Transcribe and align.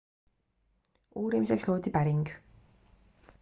uurimiseks 1.23 1.67
loodi 1.71 1.93
päring 1.99 2.25